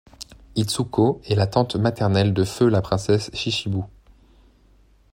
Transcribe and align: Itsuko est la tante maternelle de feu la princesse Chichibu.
Itsuko 0.55 1.21
est 1.25 1.35
la 1.35 1.45
tante 1.45 1.75
maternelle 1.75 2.33
de 2.33 2.43
feu 2.43 2.67
la 2.69 2.81
princesse 2.81 3.29
Chichibu. 3.35 3.83